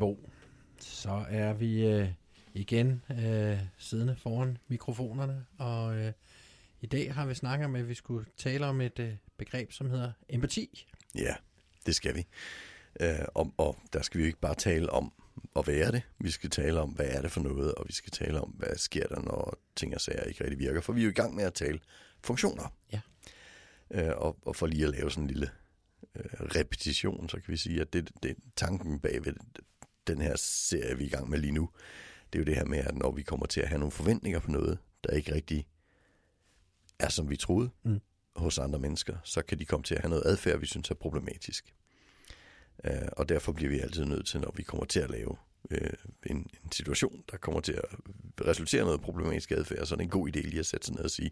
[0.00, 0.30] Bo.
[0.78, 2.08] Så er vi øh,
[2.54, 6.12] igen øh, siddende foran mikrofonerne, og øh,
[6.80, 9.90] i dag har vi snakket om, at vi skulle tale om et øh, begreb, som
[9.90, 10.86] hedder empati.
[11.14, 11.34] Ja,
[11.86, 12.26] det skal vi.
[13.00, 15.12] Øh, og, og der skal vi jo ikke bare tale om
[15.56, 16.02] at være det.
[16.18, 18.76] Vi skal tale om, hvad er det for noget, og vi skal tale om, hvad
[18.76, 20.80] sker der, når ting og sager ikke rigtig virker.
[20.80, 21.80] For vi er jo i gang med at tale
[22.22, 22.74] funktioner.
[22.92, 23.00] Ja.
[23.90, 25.50] Øh, og, og for lige at lave sådan en lille
[26.14, 29.32] øh, repetition, så kan vi sige, at det, det tanken bag ved
[30.10, 31.70] den her serie, vi er i gang med lige nu,
[32.32, 34.40] det er jo det her med, at når vi kommer til at have nogle forventninger
[34.40, 35.66] på noget, der ikke rigtig
[36.98, 38.00] er, som vi troede mm.
[38.36, 40.94] hos andre mennesker, så kan de komme til at have noget adfærd, vi synes er
[40.94, 41.74] problematisk.
[42.84, 45.36] Uh, og derfor bliver vi altid nødt til, når vi kommer til at lave
[45.70, 45.76] uh,
[46.26, 47.84] en, en situation, der kommer til at
[48.46, 51.04] resultere noget problematisk adfærd, så er det en god idé lige at sætte sig ned
[51.04, 51.30] og sige,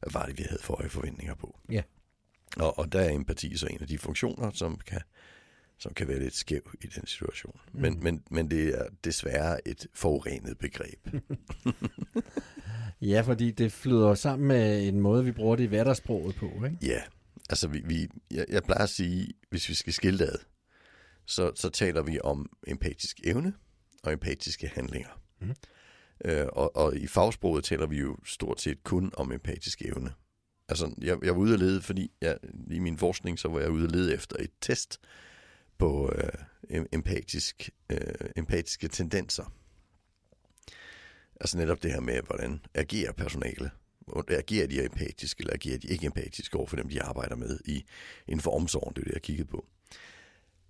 [0.00, 1.58] hvad var det, vi havde for høje forventninger på.
[1.70, 1.82] Ja.
[2.56, 5.00] Og, og der er empati så en af de funktioner, som kan,
[5.78, 7.60] som kan være lidt skæv i den situation.
[7.72, 7.80] Mm.
[7.80, 11.08] Men, men, men det er desværre et forurenet begreb.
[13.12, 16.78] ja, fordi det flyder sammen med en måde, vi bruger det i hverdagssproget på, ikke?
[16.82, 17.02] Ja,
[17.50, 20.38] altså vi, vi, jeg, jeg plejer at sige, hvis vi skal skille ad,
[21.26, 23.54] så, så taler vi om empatisk evne
[24.02, 25.20] og empatiske handlinger.
[25.40, 25.54] Mm.
[26.24, 30.12] Øh, og, og i fagsproget taler vi jo stort set kun om empatisk evne.
[30.68, 32.38] Altså, jeg, jeg var ude at lede, fordi jeg,
[32.70, 35.00] i min forskning, så var jeg ude at lede efter et test
[35.78, 39.52] på øh, empatisk, øh, empatiske tendenser.
[41.40, 43.70] Altså netop det her med, hvordan agerer personale.
[44.28, 47.84] Agerer de empatisk, eller agerer de ikke empatisk over for dem, de arbejder med i,
[48.26, 49.66] inden for omsorgen, det er det, jeg kiggede på.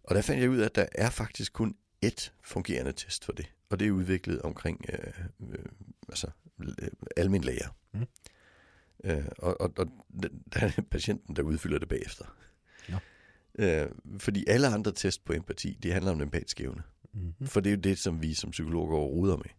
[0.04, 3.32] Og der fandt jeg ud af, at der er faktisk kun ét fungerende test for
[3.32, 3.46] det.
[3.70, 5.64] Og det er udviklet omkring øh, øh,
[6.08, 6.30] altså,
[7.16, 7.68] almindelig læger.
[7.92, 8.06] Mm.
[9.04, 9.86] Øh, og, og, og
[10.54, 12.24] der er patienten, der udfylder det bagefter.
[13.58, 13.86] Øh,
[14.18, 16.82] fordi alle andre test på empati, det handler om empatisk evne.
[17.12, 17.46] Mm-hmm.
[17.46, 19.50] For det er jo det, som vi som psykologer ruder med.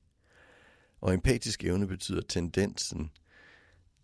[1.02, 3.12] Og empatisk evne betyder tendensen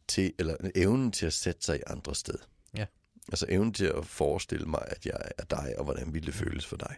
[0.08, 2.38] til, eller evnen til at sætte sig i andre sted.
[2.78, 2.86] Ja.
[3.30, 6.66] Altså evnen til at forestille mig, at jeg er dig, og hvordan ville det føles
[6.66, 6.96] for dig.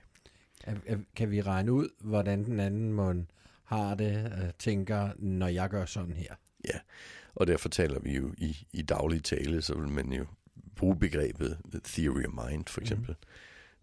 [1.16, 3.26] Kan vi regne ud, hvordan den anden mund
[3.64, 6.36] har det, øh, tænker, når jeg gør sådan her?
[6.66, 6.80] Ja,
[7.36, 10.26] og derfor taler vi jo i, i daglig tale, så vil man jo
[10.76, 13.28] bruge begrebet theory of mind, for eksempel, mm.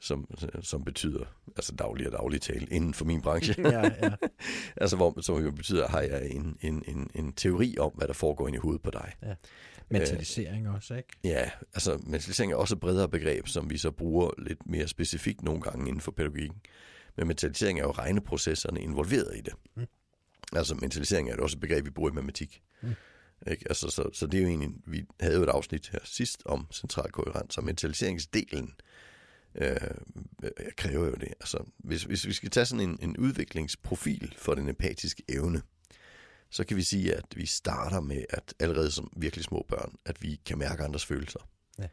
[0.01, 0.29] som,
[0.63, 1.25] som betyder,
[1.57, 3.55] altså daglig og daglig tale, inden for min branche.
[3.71, 4.11] ja, ja.
[4.83, 8.15] altså, hvor, som jo betyder, har jeg en, en, en, en teori om, hvad der
[8.15, 9.13] foregår ind i hovedet på dig.
[9.23, 9.35] Ja.
[9.89, 11.09] Mentalisering øh, også, ikke?
[11.25, 15.43] Ja, altså mentalisering er også et bredere begreb, som vi så bruger lidt mere specifikt
[15.43, 16.61] nogle gange inden for pædagogikken.
[17.17, 19.53] Men mentalisering er jo regneprocesserne involveret i det.
[19.77, 19.87] Mm.
[20.53, 22.63] Altså mentalisering er jo også et begreb, vi bruger i matematik.
[22.83, 22.95] Mm.
[23.47, 23.65] Ikke?
[23.69, 26.67] Altså, så, så det er jo egentlig, vi havde jo et afsnit her sidst om
[26.73, 28.75] central koherens, og mentaliseringsdelen
[29.55, 29.77] øh,
[30.77, 31.29] kræver jo det.
[31.29, 35.63] Altså, hvis, hvis vi skal tage sådan en, en udviklingsprofil for den empatiske evne,
[36.51, 40.23] så kan vi sige, at vi starter med, at allerede som virkelig små børn, at
[40.23, 41.49] vi kan mærke andres følelser.
[41.79, 41.87] Ja.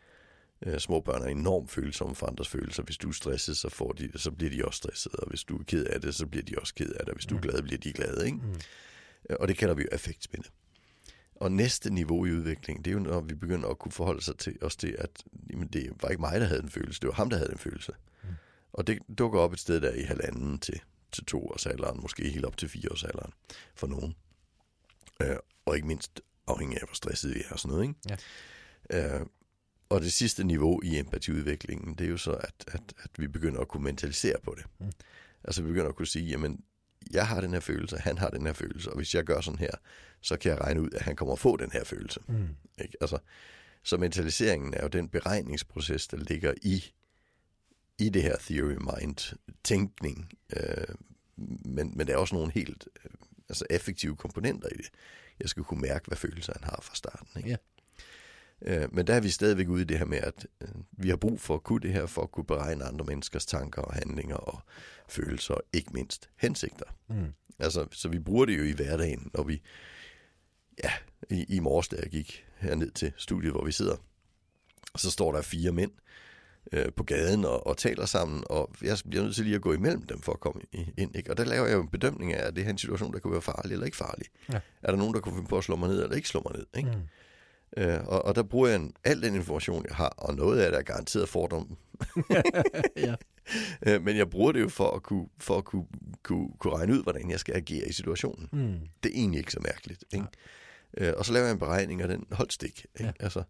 [0.66, 2.84] Øh, små børn er enormt følsomme for andres følelser.
[2.84, 5.58] Hvis du er stresset, så, får de, så bliver de også stresset, og hvis du
[5.58, 7.40] er ked af det, så bliver de også ked af det, og hvis du er
[7.40, 7.42] mm.
[7.42, 8.26] glad, bliver de glade.
[8.26, 8.38] Ikke?
[8.38, 8.60] Mm.
[9.40, 10.50] Og det kalder vi jo affektspænde.
[11.39, 14.38] Og næste niveau i udviklingen, det er jo, når vi begynder at kunne forholde sig
[14.38, 17.13] til os til, at jamen, det var ikke mig, der havde en følelse, det var
[17.13, 17.91] ham, der havde en følelse.
[18.23, 18.29] Mm.
[18.73, 22.29] Og det dukker op et sted der i halvanden til, til to års alderen, måske
[22.29, 23.33] helt op til fire års alderen
[23.75, 24.16] for nogen.
[25.22, 25.35] Øh,
[25.66, 27.88] og ikke mindst afhængig af, hvor stresset vi er og sådan noget.
[27.88, 28.19] Ikke?
[28.89, 29.19] Ja.
[29.19, 29.25] Øh,
[29.89, 33.61] og det sidste niveau i empatiudviklingen, det er jo så, at, at, at vi begynder
[33.61, 34.66] at kunne mentalisere på det.
[34.79, 34.91] Mm.
[35.44, 36.63] Altså vi begynder at kunne sige, jamen
[37.12, 39.59] jeg har den her følelse, han har den her følelse, og hvis jeg gør sådan
[39.59, 39.72] her,
[40.22, 42.20] så kan jeg regne ud, at han kommer at få den her følelse.
[42.28, 42.47] Mm.
[42.81, 42.97] Ikke?
[43.02, 43.18] Altså,
[43.83, 46.94] så mentaliseringen er jo den beregningsproces, der ligger i,
[47.98, 50.31] i det her theory mind tænkning.
[50.56, 50.95] Øh,
[51.66, 53.12] men, men der er også nogle helt øh,
[53.50, 54.89] altså effektive komponenter i det.
[55.39, 57.28] Jeg skal kunne mærke, hvad følelser han har fra starten.
[57.38, 57.50] Ikke?
[57.50, 57.56] Ja.
[58.61, 61.15] Øh, men der er vi stadigvæk ude i det her med, at øh, vi har
[61.15, 64.35] brug for at kunne det her, for at kunne beregne andre menneskers tanker og handlinger
[64.35, 64.61] og
[65.07, 66.85] følelser, og ikke mindst hensigter.
[67.07, 67.33] Mm.
[67.59, 69.61] Altså, så vi bruger det jo i hverdagen, når vi,
[70.83, 70.91] ja,
[71.29, 73.95] i, i morges, da jeg gik herned til studiet, hvor vi sidder,
[74.97, 75.91] så står der fire mænd
[76.71, 79.73] øh, på gaden og, og taler sammen, og jeg bliver nødt til lige at gå
[79.73, 80.61] imellem dem for at komme
[80.97, 81.15] ind.
[81.15, 81.31] Ikke?
[81.31, 83.33] Og der laver jeg jo en bedømning af, at det her en situation, der kunne
[83.33, 84.25] være farlig eller ikke farlig.
[84.53, 84.59] Ja.
[84.81, 86.57] Er der nogen, der kunne finde på at slå mig ned eller ikke slå mig
[86.57, 86.65] ned?
[86.77, 86.89] Ikke?
[86.89, 87.01] Mm.
[87.77, 90.71] Øh, og, og der bruger jeg en, al den information, jeg har, og noget af
[90.71, 91.77] det er garanteret fordom.
[92.98, 93.16] ja.
[93.88, 95.86] øh, men jeg bruger det jo for at, kunne, for at kunne,
[96.24, 98.50] kunne, kunne regne ud, hvordan jeg skal agere i situationen.
[98.51, 98.80] Mm.
[99.04, 100.04] Det er egentlig ikke så mærkeligt.
[100.13, 100.25] Ikke?
[100.98, 101.10] Ja.
[101.10, 102.86] Øh, og så laver jeg en beregning af den holdstik.
[102.95, 103.06] Ikke?
[103.06, 103.12] Ja.
[103.19, 103.44] Altså,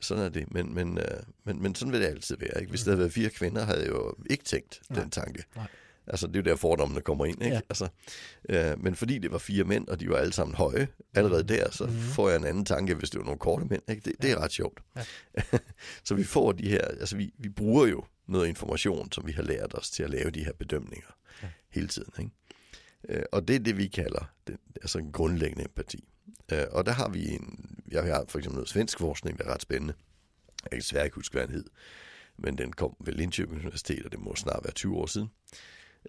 [0.00, 0.52] sådan er det.
[0.52, 1.04] Men, men, øh,
[1.44, 2.60] men, men sådan vil det altid være.
[2.60, 2.70] Ikke?
[2.70, 2.84] Hvis mm.
[2.84, 5.00] der havde været fire kvinder, havde jeg jo ikke tænkt Nej.
[5.00, 5.44] den tanke.
[5.56, 5.66] Nej.
[6.06, 7.54] Altså, det er jo der fordommene kommer ind, ikke?
[7.54, 7.60] Ja.
[7.68, 7.88] Altså,
[8.48, 11.70] øh, men fordi det var fire mænd, og de var alle sammen høje, allerede der,
[11.70, 11.94] så Mhm.
[11.98, 14.02] får jeg en anden tanke, hvis det var nogle korte mænd, ikke?
[14.04, 14.80] Det, det er ret sjovt.
[16.04, 19.42] så vi får de her, altså vi, vi bruger jo noget information, som vi har
[19.42, 21.08] lært os til at lave de her bedømninger
[21.42, 21.48] Ja.
[21.70, 22.30] hele tiden, ikke?
[23.08, 26.08] Øh, og det er det, vi kalder det, altså en grundlæggende empati.
[26.52, 29.54] Øh, og der har vi en, jeg har for eksempel noget svensk forskning, der er
[29.54, 29.94] ret spændende.
[30.62, 31.64] Jeg kan desværre ikke huske, hvad den hed,
[32.38, 35.28] men den kom ved Linköping Universitet, og det må snart være 20 år siden.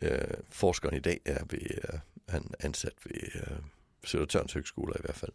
[0.01, 1.99] Øh, forskeren i dag er ved, øh,
[2.29, 3.57] han ansat ved øh,
[4.03, 5.31] Sødertørns Høgskoler i hvert fald.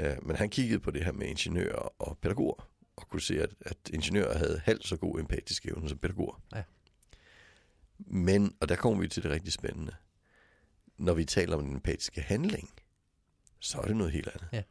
[0.00, 3.50] Øh, men han kiggede på det her med ingeniører og pædagoger, og kunne se, at,
[3.60, 6.42] at ingeniører havde halvt så god empatisk evne som pædagoger.
[6.54, 6.62] Ja.
[7.98, 9.92] Men, og der kommer vi til det rigtig spændende,
[10.96, 12.70] når vi taler om den empatiske handling,
[13.58, 14.48] så er det noget helt andet.
[14.52, 14.62] Ja.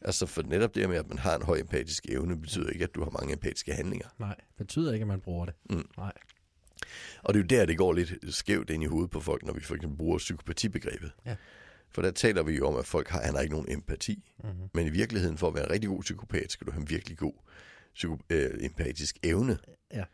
[0.00, 2.94] Altså for netop det med, at man har en høj empatisk evne, betyder ikke, at
[2.94, 4.08] du har mange empatiske handlinger.
[4.18, 5.54] Nej, det betyder ikke, at man bruger det.
[5.70, 5.88] Mm.
[5.96, 6.12] Nej.
[7.22, 9.52] Og det er jo der, det går lidt skævt ind i hovedet på folk, når
[9.52, 11.12] vi for eksempel bruger psykopatibegrebet.
[11.26, 11.36] Ja.
[11.90, 14.32] For der taler vi jo om, at folk har, han har ikke nogen empati.
[14.44, 14.58] Mm-hmm.
[14.74, 17.18] Men i virkeligheden, for at være en rigtig god psykopat, skal du have en virkelig
[17.18, 17.32] god
[17.98, 19.58] psyko- øh, empatisk evne.
[19.94, 20.04] Ja.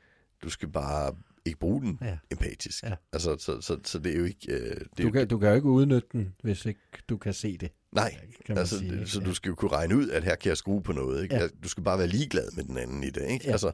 [0.43, 1.15] Du skal bare
[1.45, 2.19] ikke bruge den Ja.
[2.31, 2.83] empatisk.
[2.85, 2.95] Ja.
[3.13, 4.53] Altså, så, så, så det er jo ikke...
[4.53, 7.35] Øh, det Du, jo, kan, du kan jo ikke udnytte den, hvis ikke du kan
[7.35, 7.71] se det.
[7.93, 8.17] nej,
[8.47, 9.27] Kan altså, sige, det, så Ja.
[9.27, 11.23] du skal jo kunne regne ud, at her kan jeg skrue på noget.
[11.23, 11.35] Ikke?
[11.35, 11.41] Ja.
[11.43, 11.49] Ja.
[11.63, 13.31] Du skal bare være ligeglad med den anden i det.
[13.31, 13.45] Ikke?
[13.47, 13.53] Ja.
[13.53, 13.73] Altså,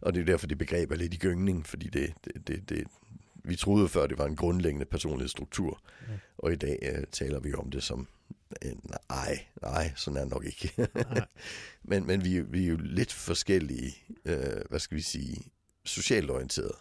[0.00, 2.86] og det er derfor, det begreb er lidt i gyngning, fordi det, det, det, det,
[3.44, 5.82] vi troede før, det var en grundlæggende personlighedsstruktur.
[6.08, 6.14] Ja.
[6.38, 8.08] Og i dag øh, taler vi om det som,
[8.64, 8.72] øh,
[9.10, 10.88] nej, nej, sådan er det nok ikke.
[11.82, 15.42] Men men vi, vi er jo lidt forskellige, øh, hvad skal vi sige,
[15.84, 16.76] socialt orienterede.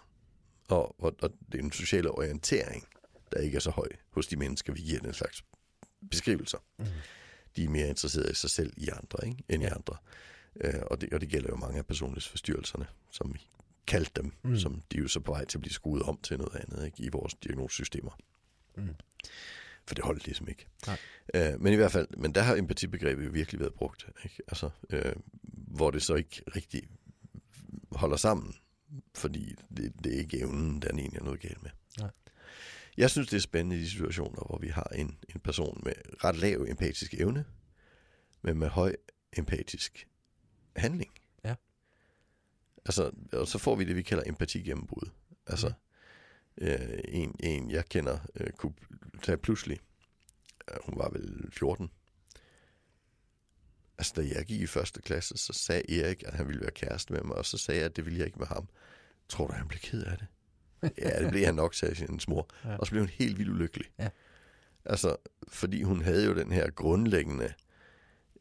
[0.69, 2.87] Og, og, og det er en social orientering,
[3.31, 5.43] der ikke er så høj hos de mennesker, vi giver den slags
[6.11, 6.57] beskrivelser.
[6.79, 6.85] Mm.
[7.55, 9.43] De er mere interesserede i sig selv i andre, ikke?
[9.49, 9.69] end ja.
[9.69, 9.95] i andre.
[10.61, 13.47] Øh, og, det, og det gælder jo mange af personlighedsforstyrrelserne, som vi
[13.87, 14.57] kaldte dem, Mm.
[14.57, 16.85] som de er jo så på vej til at blive skruet om til noget andet
[16.85, 17.03] ikke?
[17.03, 18.17] i vores diagnosesystemer.
[18.75, 18.95] Mm.
[19.87, 20.65] For det holdt ligesom ikke.
[20.87, 20.97] Nej.
[21.33, 24.35] Øh, men i hvert fald, men der har empatibegrebet jo virkelig været brugt, ikke?
[24.47, 25.13] Altså, øh,
[25.51, 26.81] hvor det så ikke rigtig
[27.91, 28.55] holder sammen,
[29.15, 31.71] fordi det, det er ikke evnen, der er egentlig er noget galt med.
[31.99, 32.09] Nej.
[32.97, 35.93] Jeg synes, det er spændende i de situationer, hvor vi har en, en person med
[36.23, 37.45] ret lav empatisk evne,
[38.41, 38.95] men med høj
[39.37, 40.07] empatisk
[40.79, 41.11] handling.
[41.43, 41.55] Ja.
[42.85, 45.09] Altså, og så får vi det, vi kalder empati gennembrud.
[45.47, 45.73] Altså,
[46.57, 48.73] øh, en, en, jeg kender, øh, kunne
[49.23, 49.79] tage pludselig,
[50.85, 51.91] hun var vel 14.
[53.97, 57.13] Altså, da jeg gik i første klasse, så sagde Erik, at han ville være kæreste
[57.13, 58.69] med mig, og så sagde jeg, at det ville jeg ikke med ham.
[59.29, 60.27] Tror du, han blev ked af det?
[61.03, 62.49] ja, det blev han nok, sagde hendes mor.
[62.65, 62.77] Ja.
[62.77, 63.91] Og så blev hun helt vildt ulykkelig.
[63.99, 64.09] Ja.
[64.85, 65.15] Altså,
[65.47, 67.53] fordi hun havde jo den her grundlæggende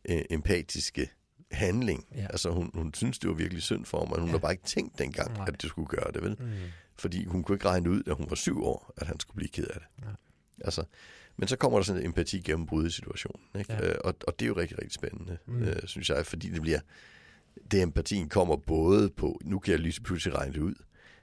[0.05, 1.11] øh, empatiske
[1.51, 2.07] handling.
[2.15, 2.27] Ja.
[2.31, 4.33] Altså, hun, hun synes det var virkelig synd for mig, men hun Ja.
[4.33, 5.45] har bare ikke tænkt dengang, Nej.
[5.49, 6.37] At det skulle gøre det, vel?
[6.41, 6.47] Mm.
[6.97, 9.49] Fordi hun kunne ikke regne ud, da hun var syv år, at han skulle blive
[9.49, 10.05] ked af det.
[10.05, 10.15] Nej.
[10.65, 10.85] Altså,
[11.37, 13.47] men så kommer der sådan en empati gennembrud i situationen.
[13.59, 13.73] Ikke?
[13.73, 13.89] Ja.
[13.89, 15.63] Øh, og, og det er jo rigtig, rigtig spændende, Mm.
[15.63, 16.81] øh, synes jeg, fordi det bliver,
[17.71, 20.75] det empatien kommer både på, nu kan jeg lige pludselig regne det ud,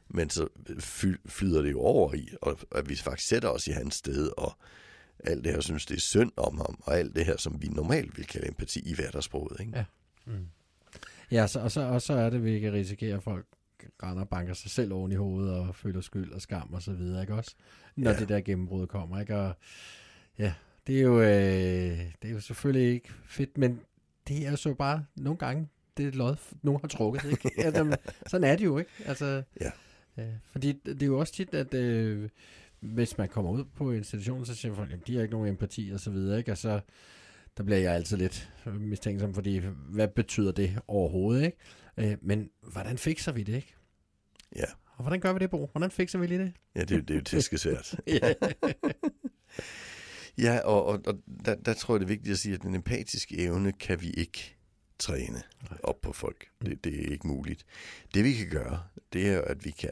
[0.10, 0.48] men så
[0.80, 4.32] fy, flyder det jo over i, og at vi faktisk sætter os i hans sted,
[4.38, 4.58] og
[5.24, 7.68] alt det her synes, det er synd om ham, og alt det her, som vi
[7.68, 9.60] normalt vil kalde empati i hverdagssproget.
[9.60, 9.72] Ikke?
[9.78, 9.84] Ja.
[10.26, 10.48] Mm.
[11.32, 13.46] Ja, så, og, så, og så er det, vi kan risikere, at folk
[14.04, 16.94] render og banker sig selv oven i hovedet og føler skyld og skam og så
[16.94, 17.56] videre, ikke også?
[17.96, 18.20] Når Ja.
[18.20, 19.36] det der gennembrud kommer, ikke?
[19.36, 19.56] Og
[20.40, 20.54] ja,
[20.88, 21.28] det er jo, øh,
[22.22, 23.80] det er jo selvfølgelig ikke fedt, men
[24.28, 25.68] det er jo så bare nogle gange
[25.98, 27.52] det er lod, nogen har trukket, ikke?
[27.66, 28.92] altså, sådan er det jo, ikke?
[29.06, 29.72] Altså, Ja.
[30.18, 32.30] øh, fordi det er jo også tit, at øh,
[32.80, 35.92] hvis man kommer ud på institutionen, så siger folk, at de har ikke nogen empati
[35.94, 36.52] og så videre, ikke?
[36.52, 36.80] Og så
[37.58, 41.58] der bliver jeg altid lidt mistænksom, fordi hvad betyder det overhovedet, ikke?
[41.98, 43.76] Øh, men hvordan fikser vi det, ikke?
[44.56, 44.66] Ja.
[44.96, 45.70] Og hvordan gør vi det, Bo?
[45.72, 46.54] Hvordan fikser vi lige det?
[46.76, 48.00] Ja, det, er det er jo tæskesvært.
[48.08, 48.34] ja.
[50.38, 52.76] Ja, og, og, og der, der tror jeg, det er vigtigt at sige, at den
[52.76, 54.56] empatiske evne kan vi ikke
[55.00, 55.42] træne
[55.84, 56.48] op på folk.
[56.66, 57.66] Det, det er ikke muligt.
[58.14, 58.84] Det vi kan gøre,
[59.14, 59.90] det er at vi kan...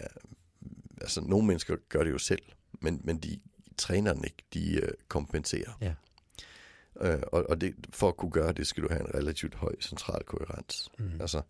[1.02, 2.42] Altså, nogle mennesker gør det jo selv,
[2.82, 3.40] men, men de
[3.78, 4.44] træner den ikke.
[4.54, 5.78] De øh, kompenserer.
[5.82, 5.94] Ja.
[7.02, 9.76] Øh, og og det, for at kunne gøre det, skal du have en relativt høj
[9.82, 10.92] central koherens.
[11.00, 11.12] Mm.
[11.22, 11.42] Altså,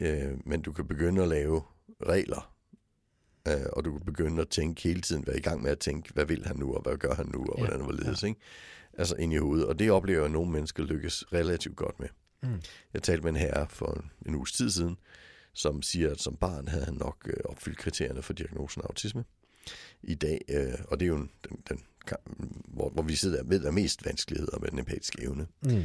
[0.00, 1.62] øh, men du kan begynde at lave
[2.06, 2.54] regler,
[3.48, 6.12] øh, og du kan begynde at tænke hele tiden, være i gang med at tænke,
[6.12, 8.40] hvad vil han nu, og hvad gør han nu, og Ja, hvordan hvorledes, ikke?
[8.98, 9.66] Altså ind i hovedet.
[9.66, 12.08] Og det oplever jeg, at nogle mennesker lykkes relativt godt med.
[12.42, 12.60] Mm.
[12.94, 14.96] Jeg talte med en herre for en, en uges tid siden,
[15.52, 19.24] som siger, at som barn havde han nok øh, opfyldt kriterierne for diagnosen autisme.
[20.02, 21.84] I dag, øh, og det er jo en, den, den,
[22.64, 25.46] hvor, hvor vi sidder ved, er mest vanskeligheder med den empatiske evne.
[25.64, 25.82] Mm.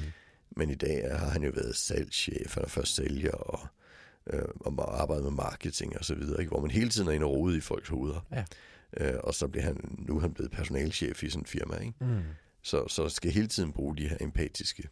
[0.57, 3.67] Men i dag har han jo været salgschef, han er først sælger og,
[4.33, 6.49] øh, og arbejdet med marketing og så videre, ikke?
[6.49, 8.25] hvor man hele tiden er inde og rode i folks hoveder.
[8.31, 8.45] Ja.
[8.97, 11.93] Øh, og så bliver han, nu er han blevet personalchef i sådan en firma, ikke?
[12.01, 12.21] Mm.
[12.61, 14.89] Så, så skal hele tiden bruge de her empatiske.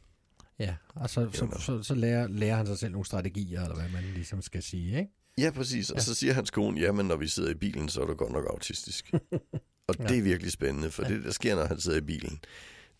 [0.59, 3.89] Ja, og så, så, så, så lærer, lærer han sig selv nogle strategier, eller hvad
[3.89, 5.11] man ligesom skal sige, ikke?
[5.37, 5.89] Ja, præcis.
[5.91, 6.01] Og Ja.
[6.03, 8.45] så siger hans kone, jamen når vi sidder i bilen, så er du godt nok
[8.49, 9.13] autistisk.
[9.87, 11.09] og det er virkelig spændende, for Ja.
[11.09, 12.39] det, der sker, når han sidder i bilen,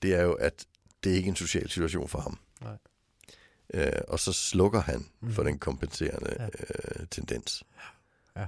[0.01, 0.65] det er jo, at
[1.03, 2.39] det er ikke en social situation for ham.
[2.61, 2.77] Nej.
[3.73, 5.33] Øh, og så slukker han Mhm.
[5.33, 6.45] for den kompenserende Ja.
[6.45, 7.63] øh, tendens.
[8.35, 8.47] Ja.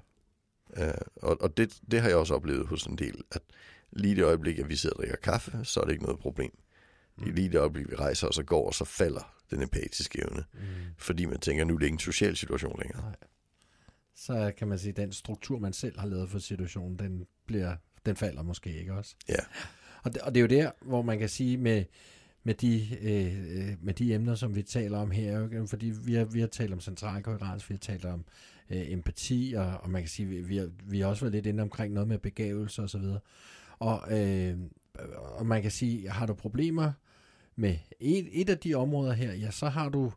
[0.78, 3.42] Øh, og og det, det har jeg også oplevet hos en del, at
[3.92, 6.52] lige det øjeblik, at vi sidder og drikker kaffe, så er det ikke noget problem.
[7.18, 7.32] Mm.
[7.32, 10.44] Lige det øjeblik, vi rejser os og går, så falder den empatiske evne.
[10.54, 10.60] Mm.
[10.98, 13.02] Fordi man tænker, nu er det ikke en social situation længere.
[13.02, 13.16] Nej.
[14.16, 17.76] Så kan man sige, at den struktur, man selv har lavet for situationen, den, bliver,
[18.08, 19.16] den falder måske ikke også.
[19.30, 19.36] Ja.
[20.04, 21.84] Og det, og det er jo der, hvor man kan sige med,
[22.44, 26.26] med, de, øh, øh, med de emner, som vi taler om her, fordi vi har,
[26.26, 28.26] vi har talt om central koherens, vi har talt om
[28.70, 31.46] øh, empati, og, og man kan sige, vi, vi, har, vi har også været lidt
[31.46, 33.20] inde omkring noget med begævelse og så videre.
[33.80, 34.58] Og, øh,
[35.38, 36.92] og man kan sige, har du problemer
[37.56, 40.12] med et, et af de områder her, ja, så har du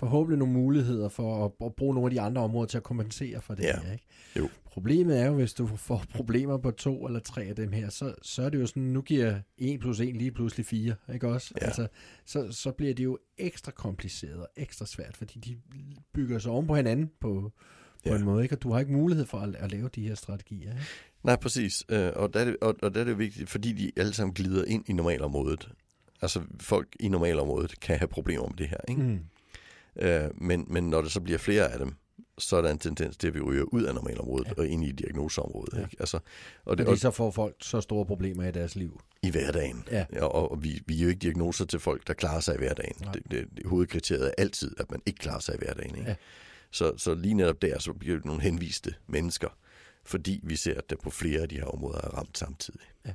[0.00, 3.40] forhåbentlig nogle muligheder for at, at bruge nogle af de andre områder til at kompensere
[3.40, 3.80] for det Ja.
[3.80, 3.92] her.
[3.92, 4.04] Ikke?
[4.38, 4.48] Jo.
[4.64, 8.14] Problemet er jo, hvis du får problemer på to eller tre af dem her, så,
[8.22, 11.54] så er det jo sådan, nu giver 1 plus 1 lige pludselig 4, ikke også?
[11.60, 11.66] Ja.
[11.66, 11.88] Altså,
[12.26, 15.56] så, så bliver det jo ekstra kompliceret og ekstra svært, fordi de
[16.14, 17.52] bygger sig oven på hinanden på,
[18.04, 18.16] på Ja.
[18.16, 18.54] en måde, ikke?
[18.54, 20.82] Og du har ikke mulighed for at, at lave de her strategier, ikke?
[21.24, 21.84] Nej, præcis.
[21.88, 24.34] Øh, og, der er det, og, og der er det vigtigt, fordi de alle sammen
[24.34, 25.68] glider ind i normalområdet.
[26.22, 28.76] Altså folk i normalområdet kan have problemer med det her.
[28.88, 29.02] Ikke?
[29.02, 29.20] Mm.
[29.96, 31.94] Øh, men, men når der så bliver flere af dem,
[32.38, 34.52] så er der en tendens til, at vi ryger ud af normalområdet Ja.
[34.56, 34.60] ja.
[34.62, 35.72] og ind i diagnoseområdet.
[35.78, 35.82] Ja.
[35.84, 35.96] Ikke?
[36.00, 36.18] Altså,
[36.64, 39.00] og det, Fordi så får folk så store problemer i deres liv.
[39.22, 39.84] I hverdagen.
[39.90, 40.06] Ja.
[40.22, 42.94] Og, og vi, vi er jo ikke diagnoser til folk, der klarer sig i hverdagen.
[43.00, 43.12] Nej.
[43.12, 45.94] Det, det, det, hovedkriteriet er altid, at man ikke klarer sig i hverdagen.
[45.96, 46.08] Ikke?
[46.08, 46.14] Ja.
[46.70, 49.48] Så, så lige netop der, så bliver det nogle henviste mennesker,
[50.04, 52.80] fordi vi ser, at der på flere af de her områder er ramt samtidig.
[53.06, 53.12] Ja.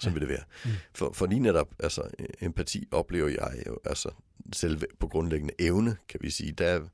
[0.00, 0.12] Sådan Ja.
[0.12, 0.44] vil det være.
[0.64, 0.70] Mm.
[0.94, 2.02] For, for lige netop, altså
[2.40, 4.10] empati oplever jeg jo, altså
[4.52, 6.88] selv på grundlæggende evne, kan vi sige, der, er-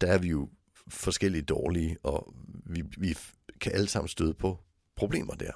[0.00, 0.48] der er vi jo
[0.88, 2.34] forskellige dårlige, og
[2.66, 3.16] vi, vi
[3.60, 4.58] kan alle sammen støde på
[4.96, 5.52] problemer der.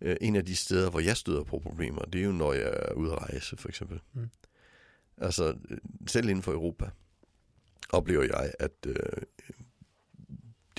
[0.00, 2.72] Øh, En af de steder, hvor jeg støder på problemer, det er jo, når jeg
[2.88, 4.00] er ude at rejse, for eksempel.
[4.12, 4.28] Mm.
[5.18, 6.90] Altså, øh, selv inden for Europa,
[7.88, 9.22] oplever jeg, at øh,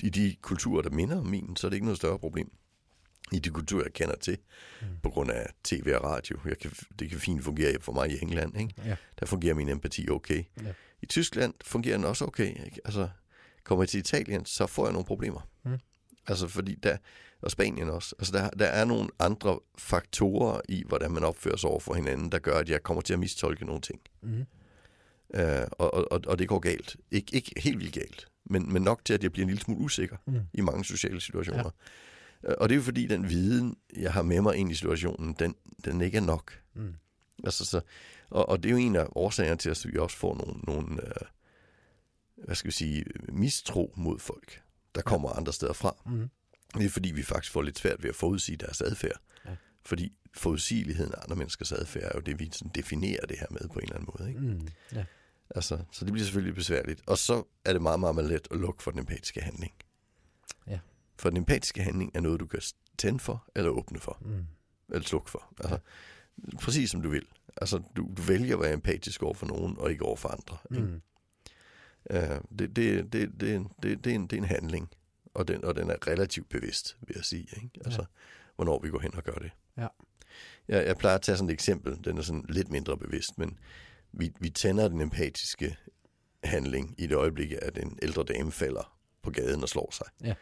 [0.02, 2.52] i de kulturer, der minder om min, så er det ikke noget større problem.
[3.32, 4.38] I de kulturer, jeg kender til,
[4.82, 4.86] Mm.
[5.02, 6.38] på grund af tv og radio.
[6.44, 8.60] Jeg kan, det kan fint fungere for mig i England.
[8.60, 8.74] Ikke?
[8.84, 8.96] Ja.
[9.20, 10.44] Der fungerer min empati okay.
[10.64, 10.72] Ja.
[11.02, 12.48] I Tyskland fungerer den også okay.
[12.66, 12.80] Ikke?
[12.84, 13.08] Altså,
[13.64, 15.48] kommer jeg til Italien, så får jeg nogle problemer.
[15.64, 15.78] Mm.
[16.26, 16.96] Altså, fordi der,
[17.42, 18.14] og Spanien også.
[18.18, 22.32] Altså, der, der er nogle andre faktorer i, hvordan man opfører sig over for hinanden,
[22.32, 24.00] der gør, at jeg kommer til at mistolke nogle ting.
[24.22, 24.44] Mm.
[25.34, 26.96] Øh, og, og, og det går galt.
[27.10, 29.80] Ik, ikke helt vildt galt, men, men nok til, at jeg bliver en lille smule
[29.80, 30.40] usikker Mm.
[30.54, 31.58] i mange sociale situationer.
[31.64, 31.70] Ja.
[32.46, 35.54] Og det er jo fordi, den viden, jeg har med mig ind i situationen, den,
[35.84, 36.60] den ikke er nok.
[36.74, 36.94] Mm.
[37.44, 37.80] Altså, så,
[38.30, 41.06] og, og det er jo en af årsagerne til, at vi også får nogle, nogle
[41.06, 41.26] øh,
[42.44, 44.62] hvad skal vi sige, mistro mod folk,
[44.94, 45.96] der kommer andre steder fra.
[46.06, 46.30] Mm.
[46.74, 49.20] Det er fordi, vi faktisk får lidt svært ved at forudsige deres adfærd.
[49.46, 49.56] Ja.
[49.84, 53.68] Fordi forudsigeligheden af andre menneskers adfærd er jo det, vi sådan definerer det her med
[53.68, 54.28] på en eller anden måde.
[54.28, 54.40] Ikke?
[54.40, 54.68] Mm.
[54.92, 55.04] Ja.
[55.50, 57.02] Altså, så det bliver selvfølgelig besværligt.
[57.06, 59.72] Og så er det meget, meget, meget let at lukke for den empatiske handling.
[60.66, 60.78] Ja.
[61.18, 62.62] For den empatiske handling er noget, du kan
[62.98, 64.18] tænde for eller åbne for.
[64.20, 64.46] Mm.
[64.92, 65.54] Eller slukke for.
[65.60, 65.78] Altså,
[66.62, 67.26] præcis som du vil.
[67.56, 70.56] Altså, du, du vælger at være empatisk over for nogen, og ikke over for andre.
[70.70, 71.00] Mm.
[72.10, 72.18] Uh,
[72.58, 74.88] det, det, det, det, det, det, er en, det er en handling,
[75.34, 77.48] og den, og den er relativt bevidst, vil jeg sige.
[77.56, 77.70] Ikke?
[77.84, 78.06] Altså, Ja.
[78.56, 79.50] hvornår vi går hen og gør det.
[79.76, 79.86] Ja.
[80.68, 83.58] Jeg, jeg plejer at tage sådan et eksempel, den er sådan lidt mindre bevidst, men
[84.12, 85.76] vi, vi tænder den empatiske
[86.44, 90.06] handling i det øjeblik, at en ældre dame falder på gaden og slår sig.
[90.24, 90.34] Ja.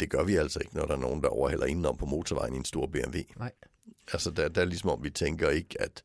[0.00, 2.56] Det gør vi altså ikke, når der er nogen, der overhælder indenom på motorvejen i
[2.56, 3.18] en stor BMW.
[3.38, 3.52] Nej.
[4.12, 6.02] Altså, der, der er ligesom om, vi tænker ikke, at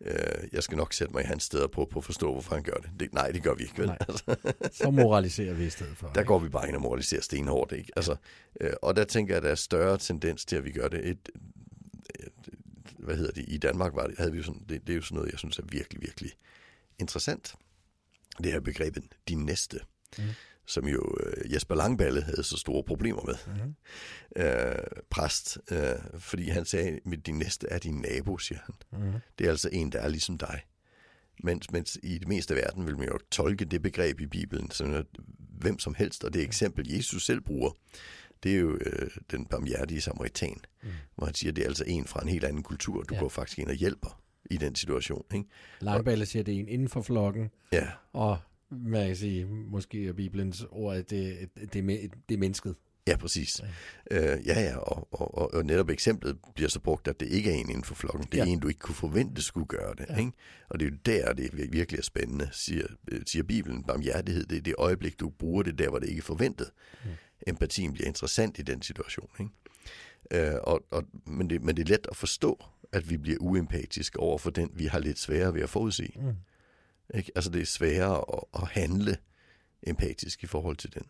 [0.00, 2.62] øh, jeg skal nok sætte mig i hans steder på, på at forstå, hvorfor han
[2.64, 2.90] gør det.
[3.00, 3.86] det nej, det gør vi ikke, vel?
[3.86, 3.98] Nej.
[4.08, 4.36] Altså,
[4.84, 6.08] Så moraliserer vi i stedet for.
[6.08, 6.28] der ikke?
[6.28, 7.92] går vi bare ind og moraliserer stenhårdt, ikke?
[7.96, 8.16] Altså,
[8.60, 11.08] øh, og der tænker jeg, at der er større tendens til, at vi gør det.
[11.08, 11.28] Et,
[12.20, 12.32] et,
[12.98, 13.44] hvad hedder det?
[13.48, 15.38] I Danmark var det, havde vi jo sådan, det, det er jo sådan noget, jeg
[15.38, 16.32] synes er virkelig, virkelig
[16.98, 17.54] interessant.
[18.42, 19.80] Det her begrebet, de næste,
[20.18, 20.24] mm.
[20.66, 23.34] Som jo øh, Jesper Langballe havde så store problemer med.
[23.46, 23.74] Mhm.
[24.36, 24.74] Øh,
[25.10, 25.78] præst, øh,
[26.18, 29.00] fordi han sagde, at din næste er din nabo, siger han.
[29.00, 29.12] Mhm.
[29.38, 30.60] Det er altså en, der er ligesom dig.
[31.42, 34.70] Mens, mens i det meste af verden vil man jo tolke det begreb i Bibelen,
[34.70, 35.06] som
[35.38, 37.70] hvem som helst, og det eksempel, Jesus selv bruger,
[38.42, 40.88] det er jo øh, den barmhjertige samaritan, Mm.
[41.14, 43.02] hvor han siger, at det er altså en fra en helt anden kultur.
[43.02, 43.20] Du ja.
[43.20, 45.24] går faktisk ind og hjælper i den situation.
[45.34, 45.46] Ikke?
[45.80, 48.38] Langballe siger, det er en inden for flokken, Ja, og
[48.70, 52.74] man kan sige, måske er Bibelens ord, at det, det, er, me- det er mennesket.
[53.06, 53.60] Ja, præcis.
[54.10, 57.26] Ja, øh, ja, ja og, og, og, og netop eksemplet bliver så brugt, at det
[57.26, 58.28] ikke er en inden for flokken.
[58.32, 58.50] Det er ja.
[58.52, 60.06] en, du ikke kunne forvente skulle gøre det.
[60.08, 60.18] Ja.
[60.18, 60.32] Ikke?
[60.68, 63.84] Og det er jo der, det virkelig er spændende, siger, øh, siger Bibelen.
[63.84, 66.70] Barmhjertighed, det er det øjeblik, du bruger det der, hvor det ikke er forventet.
[67.04, 67.10] Mm.
[67.46, 69.28] Empatien bliver interessant i den situation.
[69.40, 70.52] Ikke?
[70.54, 74.20] Øh, og, og, men, det, men det er let at forstå, at vi bliver uempatiske
[74.20, 76.12] over for den, vi har lidt sværere ved at forudse.
[76.16, 76.32] Mm.
[77.14, 77.32] Ikke?
[77.34, 79.16] Altså det er sværere at, at handle
[79.82, 81.02] empatisk i forhold til den.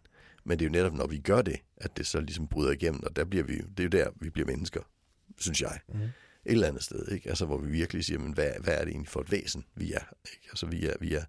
[0.44, 3.02] Men det er jo netop, når vi gør det, at det så ligesom bryder igennem,
[3.02, 4.80] og der bliver vi, det er jo der, vi bliver mennesker,
[5.38, 5.80] synes jeg.
[5.88, 6.00] Mm.
[6.00, 6.12] Et
[6.52, 7.28] eller andet sted, ikke?
[7.28, 9.92] Altså, hvor vi virkelig siger, men hvad, hvad er det egentlig for et væsen, vi
[9.92, 10.14] er?
[10.32, 10.46] Ikke?
[10.50, 11.24] Altså, vi er, vi er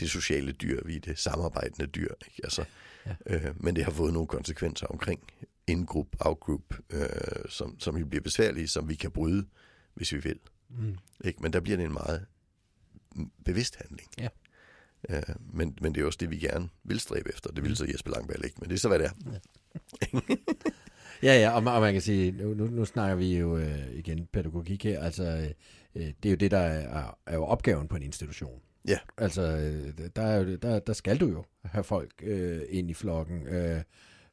[0.00, 2.14] det sociale dyr, vi er det samarbejdende dyr.
[2.26, 2.40] Ikke?
[2.44, 2.64] Altså,
[3.06, 3.14] ja.
[3.26, 5.20] øh, men det har fået nogle konsekvenser omkring
[5.66, 7.08] in-group, out-group, øh,
[7.48, 9.46] som, som jo bliver besværlige, som vi kan bryde,
[9.94, 10.38] hvis vi vil.
[10.70, 10.98] Mm.
[11.24, 11.42] Ikke?
[11.42, 12.26] Men der bliver det en meget
[13.44, 14.08] bevidst handling.
[14.18, 14.28] Ja.
[15.08, 17.50] Øh, men, men det er også det, vi gerne vil stræbe efter.
[17.50, 19.12] Det vil så Jesper Langballe ikke, men det er så, hvad det er.
[19.32, 20.20] Ja.
[21.32, 23.92] ja, ja, og man, og man kan sige, nu, nu, nu snakker vi jo øh,
[23.92, 25.54] igen pædagogik her, altså
[25.94, 28.60] øh, det er jo det, der er, er jo opgaven på en institution.
[28.88, 28.98] Ja.
[29.18, 32.94] Altså, øh, der, er jo, der, der skal du jo have folk øh, ind i
[32.94, 33.82] flokken, øh,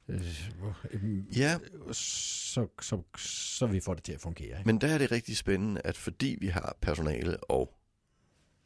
[0.08, 1.58] øh, ja.
[1.92, 4.58] så, så, så vi får det til at fungere.
[4.58, 4.64] Ikke?
[4.66, 7.74] Men der er det rigtig spændende, at fordi vi har personale og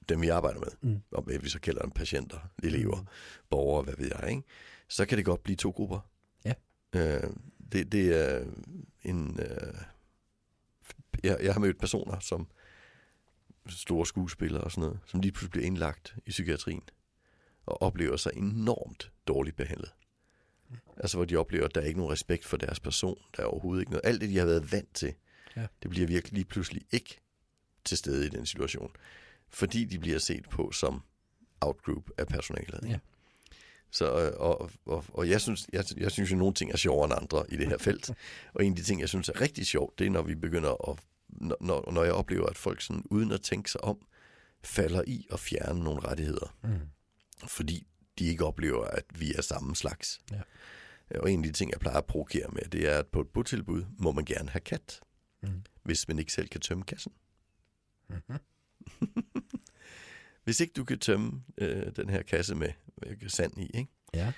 [0.09, 1.01] dem vi arbejder med, mm.
[1.11, 3.07] og vi så kalder dem patienter, elever, mm.
[3.49, 4.43] borgere, hvad ved jeg, ikke?
[4.93, 5.99] så kan det godt blive to grupper.
[6.45, 6.53] Ja.
[6.95, 7.29] Øh,
[7.71, 8.45] det, det er
[9.03, 9.39] en...
[9.39, 9.73] Øh,
[11.23, 12.47] jeg, jeg har mødt personer, som
[13.69, 16.83] store skuespillere og sådan noget, som lige pludselig bliver indlagt i psykiatrien,
[17.65, 19.93] og oplever sig enormt dårligt behandlet.
[20.69, 20.75] Mm.
[20.97, 23.47] Altså hvor de oplever, at der er ikke nogen respekt for deres person, der er
[23.47, 24.05] overhovedet ikke noget.
[24.05, 25.13] Alt det, de har været vant til,
[25.55, 25.67] ja.
[25.83, 27.21] det bliver virkelig lige pludselig ikke
[27.85, 28.91] til stede i den situation
[29.53, 31.01] fordi de bliver set på som
[31.61, 32.89] outgroup af personalet.
[32.89, 32.99] Ja.
[33.91, 36.77] Så, øh, og, og, og jeg synes, jeg, jeg synes jo, at nogle ting er
[36.77, 38.11] sjovere end andre i det her felt.
[38.53, 40.89] Og en af de ting, jeg synes er rigtig sjovt, det er, når vi begynder
[40.91, 40.99] at,
[41.61, 43.97] når, når jeg oplever, at folk sådan, uden at tænke sig om,
[44.63, 46.55] falder i at fjerne nogle rettigheder.
[46.63, 46.79] Mm.
[47.47, 47.87] Fordi
[48.19, 50.19] de ikke oplever, at vi er samme slags.
[50.31, 50.41] Ja.
[51.19, 53.27] Og en af de ting, jeg plejer at provokere med, det er, at på et
[53.27, 54.99] botilbud må man gerne have kat,
[55.43, 55.63] mm.
[55.83, 57.13] hvis man ikke selv kan tømme kassen.
[58.09, 58.37] Mm-hmm.
[60.43, 62.69] Hvis ikke du kan tømme øh, den her kasse med,
[63.21, 63.91] med sand i, ikke?
[64.13, 64.31] Ja.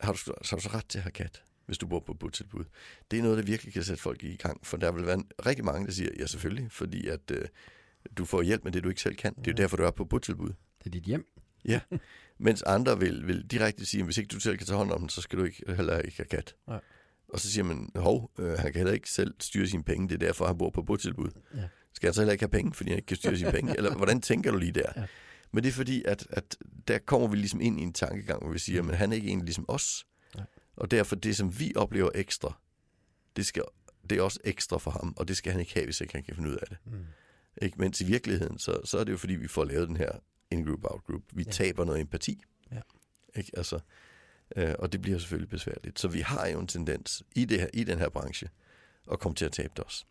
[0.00, 2.14] Har du, så har du så ret til at have kat, hvis du bor på
[2.14, 2.64] botilbud.
[3.10, 5.64] Det er noget, der virkelig kan sætte folk i gang, for der vil være rigtig
[5.64, 7.48] mange, der siger, ja selvfølgelig, fordi at øh,
[8.18, 9.34] du får hjælp med det, du ikke selv kan.
[9.34, 10.52] Det er jo derfor, du er på botilbud.
[10.78, 11.26] Det er dit hjem.
[11.64, 11.80] Ja,
[12.38, 15.00] mens andre vil, vil direkte sige, at hvis ikke du selv kan tage hånd om
[15.00, 16.54] den, så skal du ikke, heller ikke have kat.
[16.66, 16.80] Nej.
[17.28, 20.14] Og så siger man, hov, øh, han kan heller ikke selv styre sine penge, det
[20.14, 21.30] er derfor, han bor på botilbud.
[21.54, 21.68] Ja.
[21.92, 23.74] Skal jeg så heller ikke have penge, fordi jeg ikke kan styre sine penge?
[23.78, 24.92] Eller hvordan tænker du lige der?
[24.96, 25.06] Ja.
[25.52, 26.56] Men det er fordi, at, at
[26.88, 29.28] der kommer vi ligesom ind i en tankegang, hvor vi siger, at han er ikke
[29.28, 30.06] egentlig ligesom os.
[30.36, 30.44] Nej.
[30.76, 32.58] Og derfor det, som vi oplever ekstra,
[33.36, 33.62] det, skal,
[34.10, 36.22] det er også ekstra for ham, og det skal han ikke have, hvis ikke han
[36.22, 36.78] kan finde ud af det.
[36.84, 37.04] Mm.
[37.62, 37.78] Ikke?
[37.78, 40.10] Mens i virkeligheden, så, så er det jo fordi, vi får lavet den her
[40.50, 41.22] in-group, out-group.
[41.32, 41.50] Vi ja.
[41.50, 42.42] taber noget empati.
[42.72, 42.80] Ja.
[43.36, 43.50] Ikke?
[43.56, 43.78] Altså,
[44.56, 46.00] øh, og det bliver selvfølgelig besværligt.
[46.00, 48.48] Så vi har jo en tendens i, det her, i den her branche
[49.12, 50.04] at komme til at tabe det også.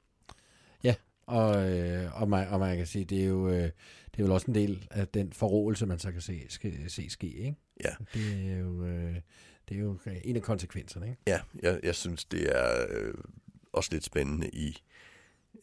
[0.83, 3.69] Ja, og, øh, og, man, og man kan sige, det er jo øh,
[4.11, 7.09] det er vel også en del af den forrådelse, man så kan se, ske, se
[7.09, 7.55] ske, ikke?
[7.83, 7.95] Ja.
[8.13, 9.15] Det er jo, øh,
[9.69, 11.21] det er jo en af konsekvenserne, ikke?
[11.27, 13.13] Ja, jeg, jeg synes, det er øh,
[13.73, 14.77] også lidt spændende i,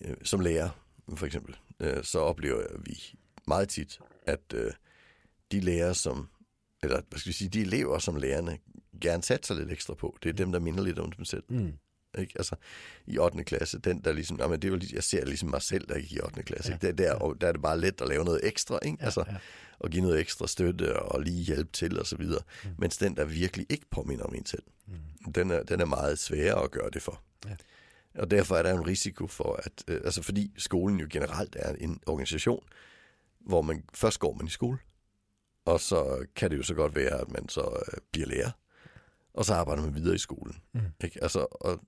[0.00, 0.70] øh, som lærer
[1.16, 4.72] for eksempel, øh, så oplever vi meget tit, at øh,
[5.52, 6.28] de lærere, som,
[6.82, 8.58] eller hvad skal vi sige, de elever, som lærerne
[9.00, 11.44] gerne satser lidt ekstra på, det er dem, der minder lidt om dem selv.
[11.48, 11.72] Mm.
[12.18, 12.32] Ikke?
[12.36, 12.56] Altså,
[13.06, 13.44] i 8.
[13.44, 16.12] klasse, den der ligesom, jamen, det er jo, jeg ser ligesom mig selv, der gik
[16.12, 16.42] i 8.
[16.42, 16.70] klasse.
[16.70, 16.74] Ja.
[16.74, 16.86] Ikke?
[16.86, 18.96] Der, der, og der er det bare let at lave noget ekstra, ikke?
[19.00, 19.36] Ja, altså, ja.
[19.78, 22.42] og give noget ekstra støtte og lige hjælpe til og så videre.
[22.64, 22.70] Mm.
[22.78, 25.32] Mens den, der virkelig ikke påminder om en selv, mm.
[25.32, 27.22] den, er, den er meget sværere at gøre det for.
[27.46, 27.56] Ja.
[28.14, 31.74] Og derfor er der en risiko for, at, øh, altså fordi skolen jo generelt er
[31.74, 32.64] en organisation,
[33.40, 34.78] hvor man først går man i skole,
[35.64, 38.50] og så kan det jo så godt være, at man så øh, bliver lærer,
[39.34, 40.56] og så arbejder man videre i skolen.
[40.74, 40.80] Mm.
[41.04, 41.22] Ikke?
[41.22, 41.80] Altså, og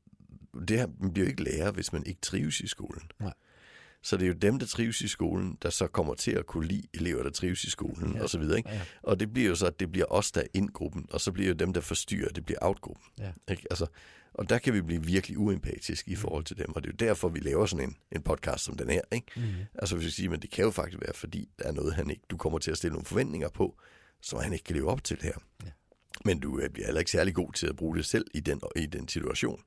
[0.69, 3.03] det her, man bliver jo ikke lærer, hvis man ikke trives i skolen.
[3.21, 3.33] Nej.
[4.03, 6.67] Så det er jo dem, der trives i skolen, der så kommer til at kunne
[6.67, 8.23] lide elever, der trives i skolen, ja.
[8.23, 8.59] og så videre.
[8.59, 8.71] Ikke?
[8.71, 8.81] Ja.
[9.03, 11.49] Og det bliver jo så, at det bliver os, der er ind-gruppen, og så bliver
[11.49, 13.05] jo dem, der forstyrrer, det bliver out-gruppen.
[13.19, 13.33] Ja.
[13.51, 13.67] Ikke?
[13.71, 13.87] Altså,
[14.35, 16.21] og der kan vi blive virkelig uempatiske i mm.
[16.21, 18.77] forhold til dem, og det er jo derfor, vi laver sådan en, en podcast som
[18.77, 19.01] den her.
[19.13, 19.27] Ikke?
[19.37, 19.43] Mm.
[19.75, 22.11] Altså hvis vi siger, men det kan jo faktisk være, fordi der er noget, han
[22.11, 23.81] ikke, du kommer til at stille nogle forventninger på,
[24.23, 25.33] som han ikke kan leve op til her.
[25.65, 25.71] Ja.
[26.25, 28.87] Men du bliver heller ikke særlig god til at bruge det selv i den, i
[28.87, 29.63] den situation.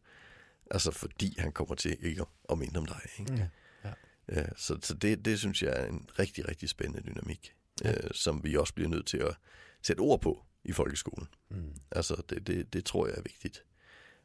[0.71, 3.01] Altså fordi han kommer til ikke at minde om dig.
[3.19, 3.33] Ikke?
[3.33, 3.47] Ja.
[3.83, 3.93] Ja.
[4.31, 7.91] Ja, så så det, det synes jeg er en rigtig, rigtig spændende dynamik, ja.
[7.91, 9.35] øh, som vi også bliver nødt til at
[9.81, 11.27] sætte ord på i folkeskolen.
[11.49, 11.75] Mm.
[11.91, 13.65] Altså det, det, det tror jeg er vigtigt.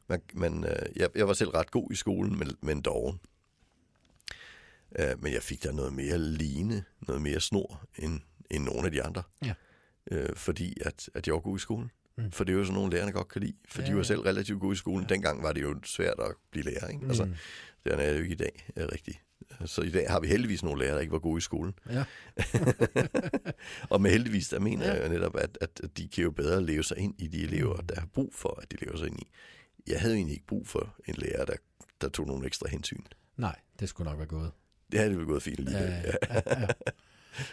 [0.07, 3.19] Man, man, øh, jeg, jeg var selv ret god i skolen, men, men doven.
[4.99, 8.21] Øh, men jeg fik der noget mere line, noget mere snor, end,
[8.51, 9.23] end nogle af de andre.
[9.45, 9.53] Ja.
[10.11, 11.91] Øh, fordi at, at jeg var god i skolen.
[12.23, 12.31] Mm.
[12.31, 13.53] For det er jo sådan nogle lærerne godt kan lide.
[13.67, 14.03] For Ja, ja, de var ja.
[14.03, 15.05] selv relativt gode i skolen.
[15.09, 15.13] Ja.
[15.13, 16.87] Dengang var det jo svært at blive lærer.
[16.87, 17.05] Ikke?
[17.07, 17.33] Altså, Mm.
[17.85, 19.17] det er jo ikke i dag rigtigt.
[19.65, 21.73] Så i dag har vi heldigvis nogle lærere, der ikke var gode i skolen.
[21.89, 22.03] Ja.
[23.89, 24.91] Og med heldigvis, der mener Ja.
[24.93, 24.97] ja.
[25.01, 27.75] jeg jo netop, at, at de kan jo bedre leve sig ind i de elever,
[27.81, 27.87] Mm.
[27.87, 29.27] der har brug for, at de lever sig ind i.
[29.87, 31.53] Jeg havde egentlig ikke brug for en lærer, der,
[32.01, 33.01] der tog nogle ekstra hensyn.
[33.37, 34.51] Nej, det skulle nok være gået.
[34.91, 35.77] Det havde det vel gået fint lige.
[35.77, 36.13] Ja, Ja,
[36.45, 36.67] ja,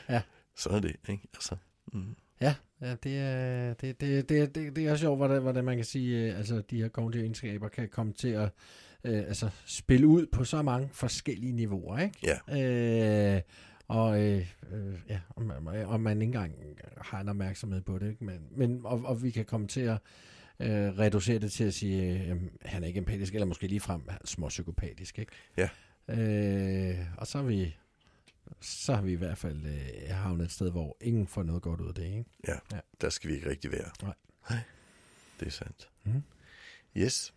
[0.09, 0.23] ja.
[0.57, 1.29] Sådan er det, ikke?
[1.35, 1.57] Altså,
[1.93, 2.17] mm.
[2.40, 5.85] Ja, ja det, er, det, det, det, det, det er sjovt, hvordan, hvordan man kan
[5.85, 8.49] sige, øh, altså de her kognitive egenskaber kan komme til at
[9.05, 12.38] øh, altså, spille ud på så mange forskellige niveauer, ikke?
[12.51, 13.37] Ja.
[13.37, 13.42] Øh,
[13.88, 16.55] og øh, øh, ja, og man, og man ikke engang
[17.01, 18.25] har en opmærksomhed på det, ikke?
[18.25, 19.99] Men, men, og, og vi kan komme til at
[20.61, 25.18] øh, reducere det til at sige, øh, han er ikke empatisk, eller måske ligefrem småpsykopatisk,
[25.18, 25.33] ikke?
[25.57, 25.68] Ja.
[26.09, 27.77] Øh, og så er vi
[28.61, 31.81] så har vi i hvert fald øh, havnet et sted, hvor ingen får noget godt
[31.81, 32.25] ud af det, ikke?
[33.01, 33.91] der skal vi ikke rigtig være.
[34.03, 34.15] Nej.
[34.51, 34.59] Nej.
[35.41, 35.89] Det er sandt.
[36.05, 36.23] Mm.
[36.97, 37.35] Yes.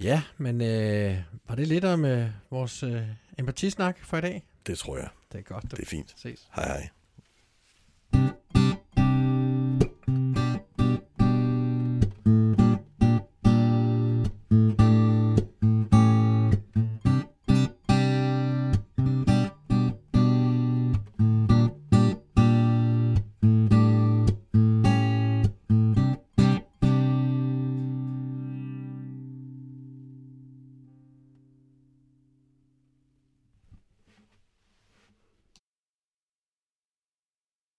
[0.00, 3.02] Ja, men øh, var det lidt om øh, vores øh,
[3.38, 4.46] empatisnak for i dag?
[4.66, 5.08] Det tror jeg.
[5.32, 5.70] Det er godt.
[5.70, 6.14] Det er fint.
[6.16, 6.48] ses.
[6.54, 6.88] Hej hej.